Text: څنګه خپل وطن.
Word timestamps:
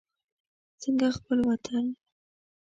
څنګه 0.81 1.07
خپل 1.17 1.39
وطن. 1.49 1.85